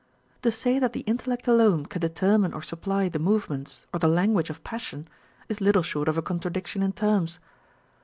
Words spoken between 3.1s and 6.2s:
movements or the language of passion, is little short of